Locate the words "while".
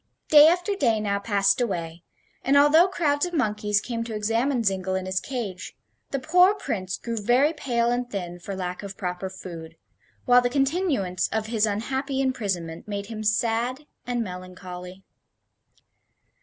10.25-10.41